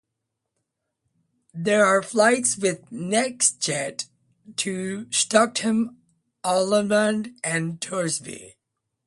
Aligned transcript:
There 1.53 1.85
are 1.85 2.01
flights 2.01 2.57
with 2.57 2.89
Nextjet 2.89 4.07
to 4.55 5.05
Stockholm 5.11 5.99
Arlanda 6.43 7.31
and 7.43 7.79
Torsby. 7.79 8.55